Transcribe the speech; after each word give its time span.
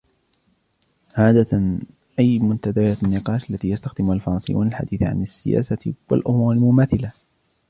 عادةً, 1.17 1.79
أي 2.19 2.39
منتديات 2.39 3.03
النقاش 3.03 3.49
التي 3.49 3.69
يستخدمها 3.69 4.13
الفرنسيون 4.15 4.67
للحديث 4.67 5.03
عن 5.03 5.21
السياسة 5.21 5.93
والأُمور 6.11 6.53
المماثلة؟ 6.53 7.13